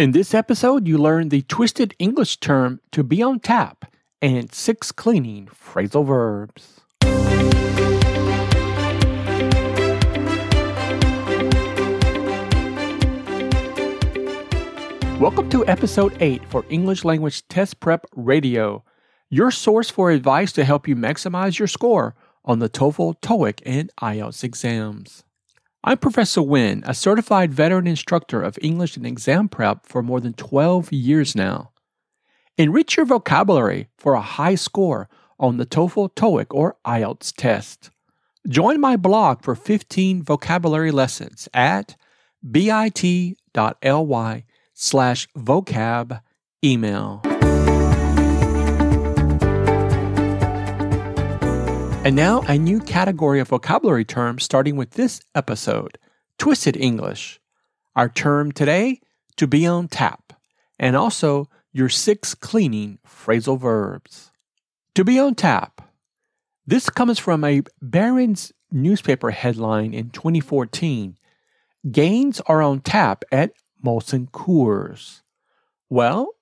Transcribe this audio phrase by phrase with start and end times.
[0.00, 3.84] In this episode, you learn the twisted English term to be on tap
[4.22, 6.80] and six cleaning phrasal verbs.
[15.20, 18.82] Welcome to episode 8 for English Language Test Prep Radio,
[19.28, 23.90] your source for advice to help you maximize your score on the TOEFL, TOEIC, and
[24.00, 25.24] IELTS exams.
[25.82, 30.34] I'm Professor Winn, a certified veteran instructor of English and exam prep for more than
[30.34, 31.70] 12 years now.
[32.58, 37.90] Enrich your vocabulary for a high score on the TOEFL, TOEIC, or IELTS test.
[38.46, 41.96] Join my blog for 15 vocabulary lessons at
[42.48, 46.20] bit.ly slash vocab
[46.62, 47.29] email.
[52.10, 55.96] And now, a new category of vocabulary terms starting with this episode
[56.38, 57.40] Twisted English.
[57.94, 59.00] Our term today,
[59.36, 60.32] to be on tap,
[60.76, 64.32] and also your six cleaning phrasal verbs.
[64.96, 65.88] To be on tap.
[66.66, 71.16] This comes from a Barron's newspaper headline in 2014.
[71.92, 73.52] Gains are on tap at
[73.86, 75.22] Molson Coors.
[75.88, 76.32] Well,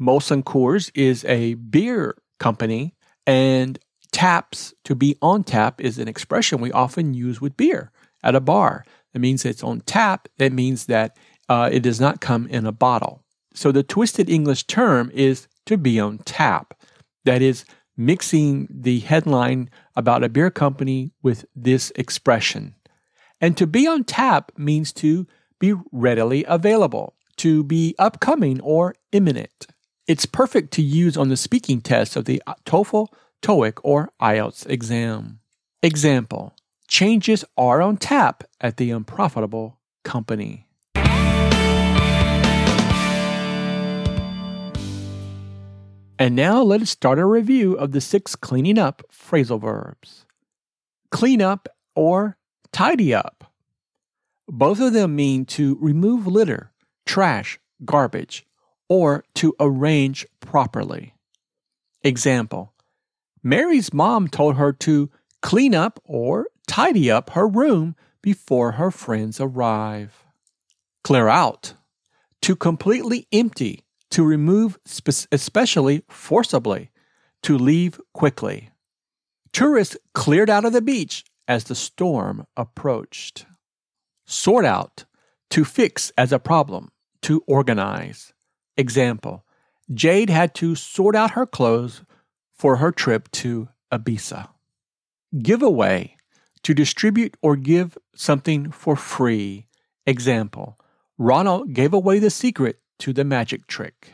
[0.00, 2.94] Molson Coors is a beer company,
[3.26, 3.78] and
[4.10, 8.40] taps, to be on tap, is an expression we often use with beer at a
[8.40, 8.84] bar.
[9.14, 10.28] It means it's on tap.
[10.38, 11.16] It means that
[11.48, 13.24] uh, it does not come in a bottle.
[13.54, 16.74] So the twisted English term is to be on tap.
[17.24, 17.64] That is
[17.96, 22.74] mixing the headline about a beer company with this expression.
[23.40, 25.26] And to be on tap means to
[25.58, 29.66] be readily available, to be upcoming or imminent.
[30.06, 33.08] It's perfect to use on the speaking test of the TOEFL,
[33.42, 35.40] TOEIC, or IELTS exam.
[35.82, 36.54] Example
[36.86, 40.66] Changes are on tap at the unprofitable company.
[46.18, 50.26] And now let us start a review of the six cleaning up phrasal verbs.
[51.10, 52.36] Clean up or
[52.72, 53.50] tidy up.
[54.46, 56.72] Both of them mean to remove litter,
[57.06, 58.44] trash, garbage,
[58.88, 61.14] or to arrange properly.
[62.02, 62.74] Example
[63.42, 69.40] Mary's mom told her to clean up or tidy up her room before her friends
[69.40, 70.24] arrive.
[71.02, 71.74] Clear out.
[72.42, 74.78] To completely empty, to remove,
[75.30, 76.90] especially forcibly,
[77.42, 78.70] to leave quickly.
[79.52, 83.46] Tourists cleared out of the beach as the storm approached.
[84.26, 85.04] Sort out,
[85.50, 86.90] to fix as a problem,
[87.22, 88.32] to organize.
[88.76, 89.44] Example
[89.92, 92.02] Jade had to sort out her clothes
[92.60, 94.50] for her trip to Ibiza.
[95.40, 96.16] Give away,
[96.62, 99.66] to distribute or give something for free.
[100.06, 100.78] Example
[101.16, 104.12] Ronald gave away the secret to the magic trick.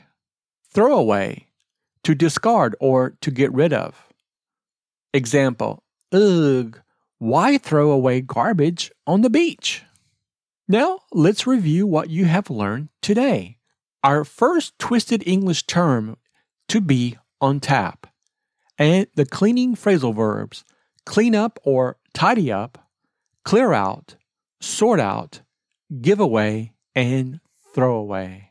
[0.73, 1.49] Throw away,
[2.05, 4.07] to discard or to get rid of.
[5.13, 5.83] Example
[6.13, 6.81] Ugh,
[7.19, 9.83] why throw away garbage on the beach?
[10.69, 13.59] Now, let's review what you have learned today.
[14.05, 16.17] Our first twisted English term,
[16.69, 18.07] to be on tap
[18.79, 20.65] and the cleaning phrasal verbs
[21.05, 22.79] clean up or tidy up,
[23.45, 24.17] clear out,
[24.61, 25.41] sort out,
[26.01, 27.41] give away, and
[27.75, 28.51] throw away.